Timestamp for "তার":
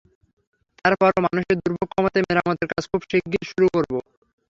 0.77-0.93